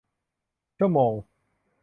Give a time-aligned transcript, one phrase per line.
[0.77, 1.13] ชั่วโมง